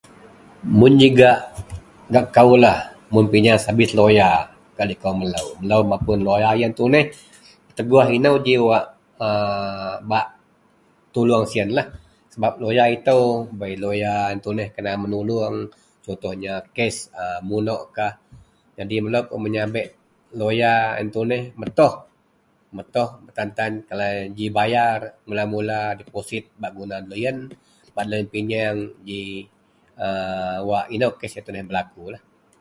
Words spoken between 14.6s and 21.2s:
kena menuluong contohnya kes a munokkah, nyadin meloupuun menyabek loyer yen